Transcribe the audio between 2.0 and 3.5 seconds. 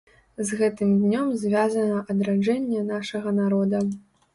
адраджэнне нашага